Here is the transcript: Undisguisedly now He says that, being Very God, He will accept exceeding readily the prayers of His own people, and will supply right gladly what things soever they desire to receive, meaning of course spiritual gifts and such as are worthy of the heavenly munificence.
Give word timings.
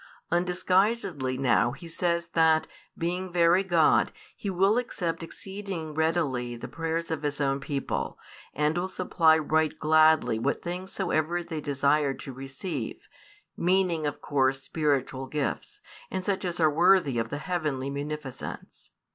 Undisguisedly 0.31 1.37
now 1.37 1.73
He 1.73 1.87
says 1.87 2.29
that, 2.33 2.65
being 2.97 3.31
Very 3.31 3.63
God, 3.63 4.11
He 4.35 4.49
will 4.49 4.79
accept 4.79 5.21
exceeding 5.21 5.93
readily 5.93 6.55
the 6.55 6.67
prayers 6.67 7.11
of 7.11 7.21
His 7.21 7.39
own 7.39 7.59
people, 7.59 8.17
and 8.51 8.75
will 8.75 8.87
supply 8.87 9.37
right 9.37 9.77
gladly 9.77 10.39
what 10.39 10.63
things 10.63 10.91
soever 10.91 11.43
they 11.43 11.61
desire 11.61 12.15
to 12.15 12.33
receive, 12.33 13.07
meaning 13.55 14.07
of 14.07 14.21
course 14.23 14.63
spiritual 14.63 15.27
gifts 15.27 15.81
and 16.09 16.25
such 16.25 16.45
as 16.45 16.59
are 16.59 16.71
worthy 16.71 17.19
of 17.19 17.29
the 17.29 17.37
heavenly 17.37 17.91
munificence. 17.91 18.89